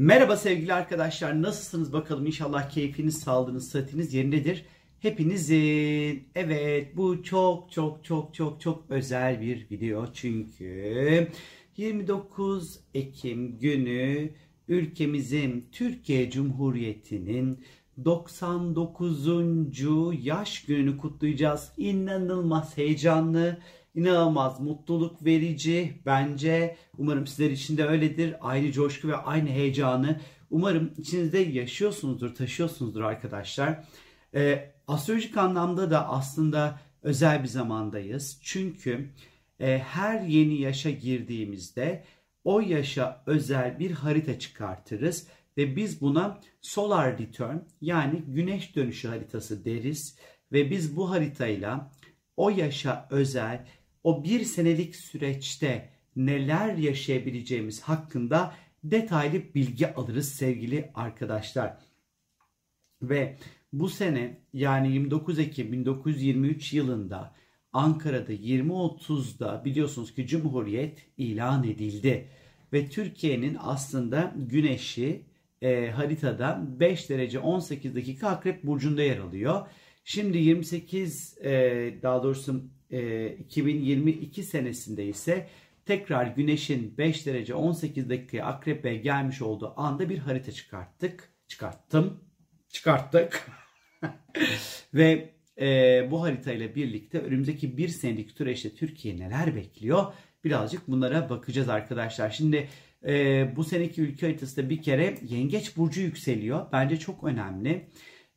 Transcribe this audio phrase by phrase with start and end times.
[0.00, 1.42] Merhaba sevgili arkadaşlar.
[1.42, 2.26] Nasılsınız bakalım?
[2.26, 4.64] İnşallah keyfiniz, sağlığınız, sıhhatiniz yerindedir.
[5.00, 11.28] Hepinizin evet bu çok çok çok çok çok özel bir video çünkü
[11.76, 14.30] 29 Ekim günü
[14.68, 17.64] ülkemizin Türkiye Cumhuriyeti'nin
[18.04, 19.26] 99.
[20.22, 21.72] yaş gününü kutlayacağız.
[21.76, 23.58] İnanılmaz heyecanlı,
[23.94, 26.76] inanılmaz mutluluk verici bence.
[26.98, 28.34] Umarım sizler için de öyledir.
[28.40, 33.84] Aynı coşku ve aynı heyecanı umarım içinizde yaşıyorsunuzdur, taşıyorsunuzdur arkadaşlar.
[34.34, 38.40] Ee, astrolojik anlamda da aslında özel bir zamandayız.
[38.42, 39.10] Çünkü
[39.60, 42.04] e, her yeni yaşa girdiğimizde
[42.44, 49.64] o yaşa özel bir harita çıkartırız ve biz buna solar return yani güneş dönüşü haritası
[49.64, 50.18] deriz
[50.52, 51.90] ve biz bu haritayla
[52.38, 53.66] o yaşa özel
[54.04, 61.78] o bir senelik süreçte neler yaşayabileceğimiz hakkında detaylı bilgi alırız sevgili arkadaşlar.
[63.02, 63.36] Ve
[63.72, 67.34] bu sene yani 29 Ekim 1923 yılında
[67.72, 72.28] Ankara'da 20.30'da biliyorsunuz ki Cumhuriyet ilan edildi.
[72.72, 75.22] Ve Türkiye'nin aslında güneşi
[75.62, 79.66] e, haritada 5 derece 18 dakika Akrep Burcu'nda yer alıyor.
[80.10, 81.50] Şimdi 28 e,
[82.02, 85.48] daha doğrusu e, 2022 senesinde ise
[85.86, 91.28] tekrar Güneş'in 5 derece 18 dakika Akrep'e gelmiş olduğu anda bir harita çıkarttık.
[91.48, 92.20] Çıkarttım.
[92.68, 93.50] Çıkarttık.
[94.94, 100.12] Ve e, bu haritayla birlikte önümüzdeki bir senelik süreçte Türkiye neler bekliyor?
[100.44, 102.30] Birazcık bunlara bakacağız arkadaşlar.
[102.30, 102.68] Şimdi
[103.06, 106.66] e, bu seneki ülke haritasında bir kere Yengeç Burcu yükseliyor.
[106.72, 107.88] Bence çok önemli.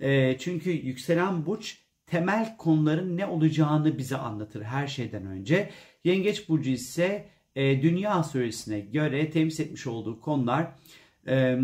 [0.00, 5.70] E, çünkü yükselen burç temel konuların ne olacağını bize anlatır her şeyden önce.
[6.04, 10.72] Yengeç Burcu ise e, Dünya Astrolojisi'ne göre temsil etmiş olduğu konular
[11.26, 11.56] e,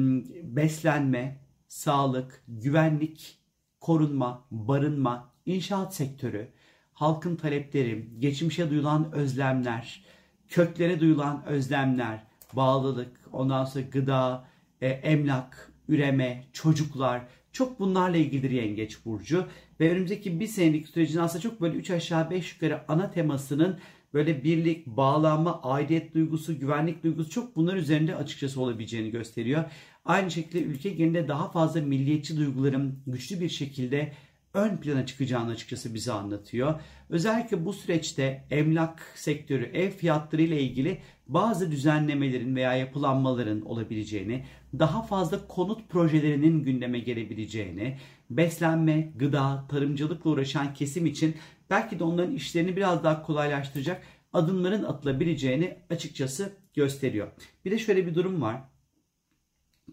[0.43, 3.39] beslenme, sağlık, güvenlik,
[3.81, 6.49] korunma, barınma, inşaat sektörü,
[6.93, 10.05] halkın talepleri, geçmişe duyulan özlemler,
[10.49, 12.23] köklere duyulan özlemler,
[12.53, 14.45] bağlılık, ondan sonra gıda,
[14.81, 17.23] e, emlak, üreme, çocuklar
[17.55, 19.47] çok bunlarla ilgilidir Yengeç Burcu.
[19.81, 23.79] Ve önümüzdeki bir senelik sürecin aslında çok böyle 3 aşağı 5 yukarı ana temasının
[24.15, 29.65] böyle birlik, bağlanma, aidiyet duygusu, güvenlik duygusu çok bunlar üzerinde açıkçası olabileceğini gösteriyor.
[30.05, 34.13] Aynı şekilde ülke genelinde daha fazla milliyetçi duyguların güçlü bir şekilde
[34.55, 36.81] ön plana çıkacağını açıkçası bize anlatıyor.
[37.09, 44.45] Özellikle bu süreçte emlak sektörü, ev fiyatları ile ilgili bazı düzenlemelerin veya yapılanmaların olabileceğini,
[44.79, 47.99] daha fazla konut projelerinin gündeme gelebileceğini,
[48.31, 51.37] beslenme, gıda, tarımcılıkla uğraşan kesim için
[51.71, 57.29] belki de onların işlerini biraz daha kolaylaştıracak adımların atılabileceğini açıkçası gösteriyor.
[57.65, 58.61] Bir de şöyle bir durum var.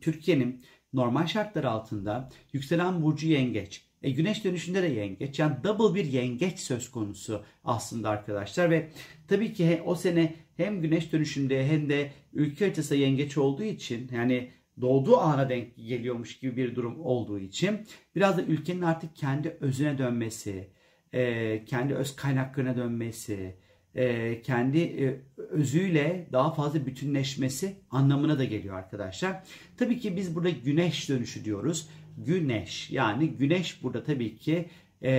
[0.02, 5.40] Türkiye'nin normal şartlar altında yükselen burcu yengeç, e, güneş dönüşünde de yengeç.
[5.40, 8.70] Yani double bir yengeç söz konusu aslında arkadaşlar.
[8.72, 8.90] Ve
[9.28, 14.50] tabii ki o sene hem güneş dönüşünde hem de ülke haritası yengeç olduğu için yani
[14.82, 19.98] doğduğu ana denk geliyormuş gibi bir durum olduğu için biraz da ülkenin artık kendi özüne
[19.98, 20.70] dönmesi,
[21.14, 23.58] e, kendi öz kaynaklarına dönmesi,
[23.96, 29.44] e, kendi e, özüyle daha fazla bütünleşmesi anlamına da geliyor arkadaşlar.
[29.78, 32.90] Tabii ki biz burada güneş dönüşü diyoruz güneş.
[32.92, 34.70] Yani güneş burada tabii ki
[35.02, 35.12] e,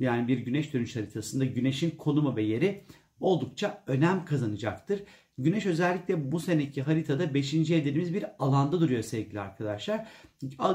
[0.00, 2.84] yani bir güneş dönüş haritasında güneşin konumu ve yeri
[3.20, 5.02] oldukça önem kazanacaktır.
[5.38, 7.54] Güneş özellikle bu seneki haritada 5.
[7.54, 10.06] ev dediğimiz bir alanda duruyor sevgili arkadaşlar.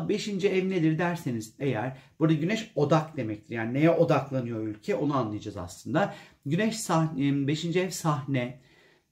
[0.10, 0.28] 5.
[0.28, 3.56] ev nedir derseniz eğer burada güneş odak demektir.
[3.56, 6.16] Yani neye odaklanıyor ülke onu anlayacağız aslında.
[6.46, 7.66] Güneş sahne, 5.
[7.76, 8.60] ev sahne,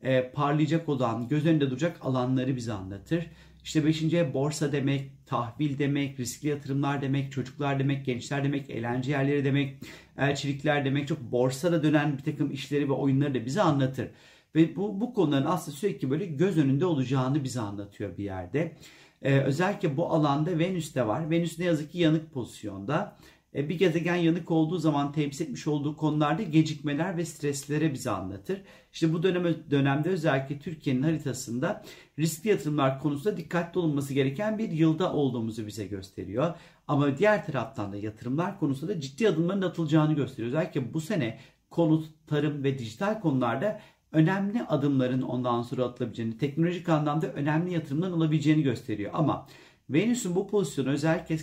[0.01, 3.25] e, parlayacak olan, göz önünde duracak alanları bize anlatır.
[3.63, 9.45] İşte beşinci borsa demek, tahvil demek, riskli yatırımlar demek, çocuklar demek, gençler demek, eğlence yerleri
[9.45, 9.77] demek,
[10.17, 11.07] elçilikler demek.
[11.07, 14.09] Çok borsada dönen bir takım işleri ve oyunları da bize anlatır.
[14.55, 18.77] Ve bu, bu konuların aslında sürekli böyle göz önünde olacağını bize anlatıyor bir yerde.
[19.21, 21.29] Ee, özellikle bu alanda Venüs de var.
[21.29, 23.17] Venüs ne yazık ki yanık pozisyonda.
[23.55, 28.61] E, bir gezegen yanık olduğu zaman temsil etmiş olduğu konularda gecikmeler ve streslere bize anlatır.
[28.93, 31.83] İşte bu dönem, dönemde özellikle Türkiye'nin haritasında
[32.19, 36.53] riskli yatırımlar konusunda dikkatli olunması gereken bir yılda olduğumuzu bize gösteriyor.
[36.87, 40.47] Ama diğer taraftan da yatırımlar konusunda ciddi adımların atılacağını gösteriyor.
[40.47, 41.39] Özellikle bu sene
[41.69, 48.63] konut, tarım ve dijital konularda önemli adımların ondan sonra atılabileceğini, teknolojik anlamda önemli yatırımların olabileceğini
[48.63, 49.11] gösteriyor.
[49.13, 49.47] Ama
[49.89, 51.37] Venüs'ün bu pozisyonu özellikle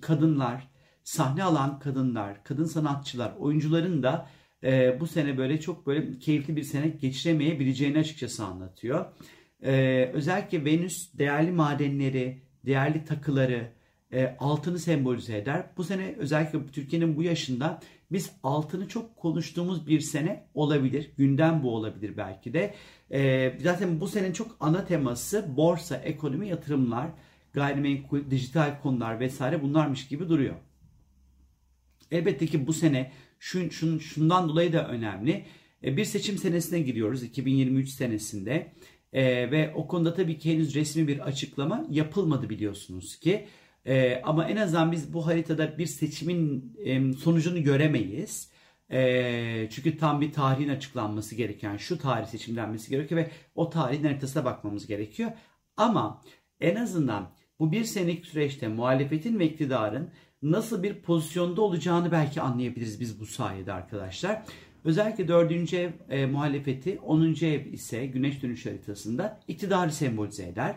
[0.00, 0.69] kadınlar,
[1.04, 4.28] sahne alan kadınlar, kadın sanatçılar, oyuncuların da
[4.64, 9.06] e, bu sene böyle çok böyle keyifli bir sene geçiremeyebileceğini açıkçası anlatıyor.
[9.62, 13.72] Ee, özellikle Venüs değerli madenleri, değerli takıları,
[14.12, 15.66] e, altını sembolize eder.
[15.76, 17.80] Bu sene özellikle Türkiye'nin bu yaşında
[18.12, 21.10] biz altını çok konuştuğumuz bir sene olabilir.
[21.16, 22.74] Gündem bu olabilir belki de.
[23.12, 27.08] E, zaten bu senenin çok ana teması borsa, ekonomi, yatırımlar,
[27.52, 30.54] gayrimenkul, dijital konular vesaire bunlarmış gibi duruyor.
[32.10, 35.44] Elbette ki bu sene şun, şun, şundan dolayı da önemli.
[35.84, 38.72] E, bir seçim senesine giriyoruz 2023 senesinde.
[39.12, 43.46] E, ve o konuda tabii ki henüz resmi bir açıklama yapılmadı biliyorsunuz ki.
[43.86, 48.50] E, ama en azından biz bu haritada bir seçimin e, sonucunu göremeyiz.
[48.92, 54.44] E, çünkü tam bir tarihin açıklanması gereken, şu tarih seçimlenmesi gerekiyor ve o tarihin haritasına
[54.44, 55.30] bakmamız gerekiyor.
[55.76, 56.22] Ama
[56.60, 60.10] en azından bu bir senelik süreçte muhalefetin ve iktidarın
[60.42, 64.42] nasıl bir pozisyonda olacağını belki anlayabiliriz biz bu sayede arkadaşlar.
[64.84, 67.22] Özellikle dördüncü ev e, muhalefeti, 10.
[67.22, 70.76] ev ise güneş dönüş haritasında iktidarı sembolize eder.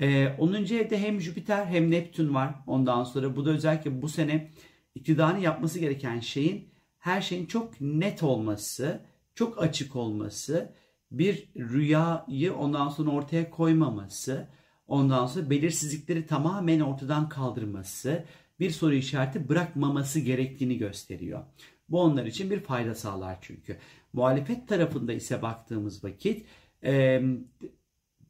[0.00, 0.54] E, 10.
[0.54, 3.36] evde hem Jüpiter hem Neptün var ondan sonra.
[3.36, 4.50] Bu da özellikle bu sene
[4.94, 6.68] iktidarın yapması gereken şeyin
[6.98, 9.00] her şeyin çok net olması,
[9.34, 10.74] çok açık olması,
[11.10, 14.48] bir rüyayı ondan sonra ortaya koymaması,
[14.86, 18.24] ondan sonra belirsizlikleri tamamen ortadan kaldırması,
[18.60, 21.44] bir soru işareti bırakmaması gerektiğini gösteriyor.
[21.88, 23.78] Bu onlar için bir fayda sağlar çünkü.
[24.12, 26.46] Muhalefet tarafında ise baktığımız vakit
[26.84, 27.22] e,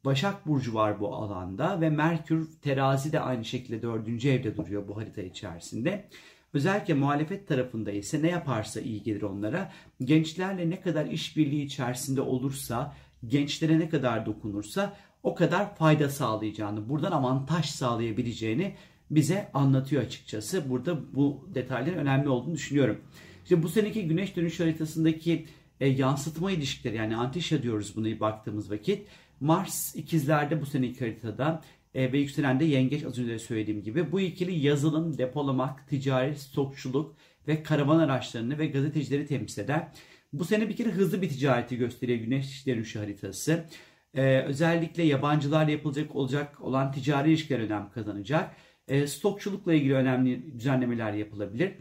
[0.05, 4.97] Başak Burcu var bu alanda ve Merkür terazi de aynı şekilde dördüncü evde duruyor bu
[4.97, 6.09] harita içerisinde.
[6.53, 9.71] Özellikle muhalefet tarafında ise ne yaparsa iyi gelir onlara.
[10.03, 12.95] Gençlerle ne kadar işbirliği içerisinde olursa,
[13.27, 18.75] gençlere ne kadar dokunursa o kadar fayda sağlayacağını, buradan avantaj sağlayabileceğini
[19.09, 20.69] bize anlatıyor açıkçası.
[20.69, 23.01] Burada bu detayların önemli olduğunu düşünüyorum.
[23.43, 25.45] İşte bu seneki güneş dönüş haritasındaki
[25.79, 29.07] e, yansıtma ilişkileri yani antişa diyoruz bunu baktığımız vakit.
[29.39, 31.61] Mars ikizlerde bu seneki haritada
[31.95, 34.11] e, ve yükselen de yengeç az önce söylediğim gibi.
[34.11, 37.15] Bu ikili yazılım, depolamak, ticari, stokçuluk
[37.47, 39.87] ve karavan araçlarını ve gazetecileri temsil eder.
[40.33, 43.65] Bu sene bir kere hızlı bir ticareti gösteriyor güneş dönüşü haritası.
[44.13, 48.55] Ee, özellikle yabancılarla yapılacak olacak olan ticari ilişkiler önem kazanacak.
[48.87, 51.71] E, stokçulukla ilgili önemli düzenlemeler yapılabilir.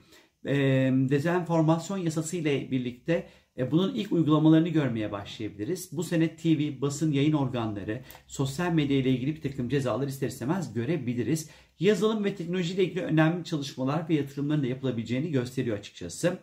[0.46, 0.54] E,
[0.92, 3.28] dezenformasyon yasası ile birlikte
[3.58, 5.88] e, bunun ilk uygulamalarını görmeye başlayabiliriz.
[5.92, 10.74] Bu sene TV, basın yayın organları, sosyal medya ile ilgili bir takım cezalar ister istemez
[10.74, 11.50] görebiliriz.
[11.80, 16.38] Yazılım ve teknoloji ile ilgili önemli çalışmalar ve yatırımların da yapılabileceğini gösteriyor açıkçası.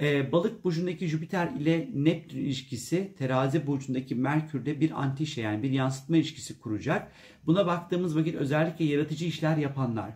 [0.00, 6.16] Ee, balık burcundaki Jüpiter ile Neptün ilişkisi terazi burcundaki Merkür'de bir antişe yani bir yansıtma
[6.16, 7.12] ilişkisi kuracak.
[7.46, 10.12] Buna baktığımız vakit özellikle yaratıcı işler yapanlar,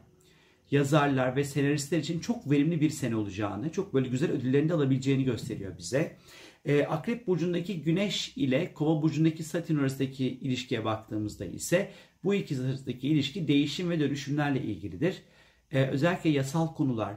[0.71, 5.25] yazarlar ve senaristler için çok verimli bir sene olacağını, çok böyle güzel ödüllerini de alabileceğini
[5.25, 6.17] gösteriyor bize.
[6.65, 11.91] Ee, Akrep burcundaki Güneş ile Kova burcundaki Satürn arasındaki ilişkiye baktığımızda ise
[12.25, 15.23] bu ikisi arasındaki ilişki değişim ve dönüşümlerle ilgilidir.
[15.71, 17.15] Ee, özellikle yasal konular,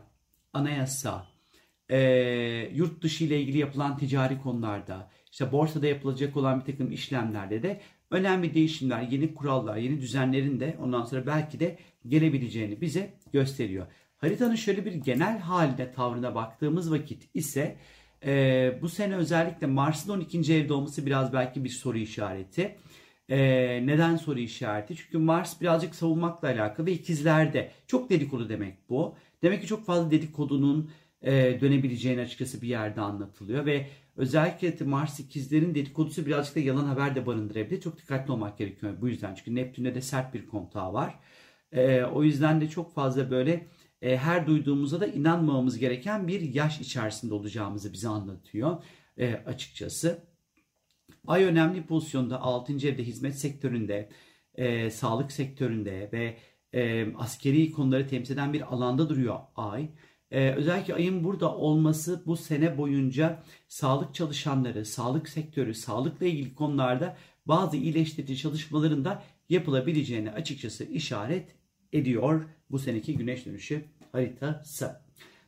[0.54, 1.28] anayasa,
[1.90, 2.00] e,
[2.74, 7.82] yurt dışı ile ilgili yapılan ticari konularda, işte borsada yapılacak olan bir takım işlemlerde de
[8.12, 11.78] önemli değişimler, yeni kurallar, yeni düzenlerin de ondan sonra belki de
[12.08, 13.88] gelebileceğini bize gösteriyor.
[14.18, 17.78] Haritanın şöyle bir genel haline, tavrına baktığımız vakit ise
[18.26, 20.54] e, bu sene özellikle Mars'ın 12.
[20.54, 22.76] evde olması biraz belki bir soru işareti.
[23.30, 23.38] E,
[23.88, 24.96] neden soru işareti?
[24.96, 27.72] Çünkü Mars birazcık savunmakla alakalı ve ikizlerde.
[27.88, 29.16] Çok dedikodu demek bu.
[29.44, 35.76] Demek ki çok fazla dedikodunun e, dönebileceğini açıkçası bir yerde anlatılıyor ve özellikle Mars ikizlerin
[35.76, 37.82] dedikodusu birazcık da yalan haber de barındırabilir.
[37.82, 41.20] Çok dikkatli olmak gerekiyor bu yüzden çünkü Neptün'de de sert bir kontağı var.
[41.72, 43.68] E, o yüzden de çok fazla böyle
[44.02, 48.84] e, her duyduğumuzda da inanmamamız gereken bir yaş içerisinde olacağımızı bize anlatıyor
[49.18, 50.30] e, açıkçası.
[51.28, 52.74] Ay önemli pozisyonda 6.
[52.74, 54.10] evde hizmet sektöründe,
[54.56, 56.38] e, sağlık sektöründe ve
[56.74, 59.90] e, askeri konuları temsil eden bir alanda duruyor Ay.
[60.32, 67.18] Ee, özellikle ayın burada olması bu sene boyunca sağlık çalışanları, sağlık sektörü, sağlıkla ilgili konularda
[67.46, 71.56] bazı iyileştirici çalışmaların da yapılabileceğini açıkçası işaret
[71.94, 75.02] ediyor bu seneki güneş dönüşü haritası.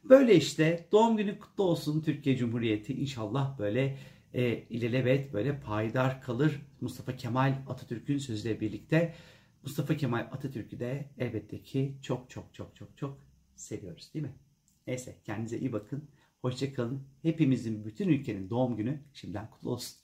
[0.04, 3.98] Böyle işte doğum günü kutlu olsun Türkiye Cumhuriyeti inşallah böyle
[4.34, 9.16] e, ilelebet böyle payidar kalır Mustafa Kemal Atatürk'ün sözüyle birlikte.
[9.64, 13.18] Mustafa Kemal Atatürk'ü de elbette ki çok çok çok çok çok
[13.56, 14.34] seviyoruz değil mi?
[14.88, 16.10] Neyse kendinize iyi bakın.
[16.42, 17.04] Hoşçakalın.
[17.22, 20.01] Hepimizin bütün ülkenin doğum günü şimdiden kutlu olsun.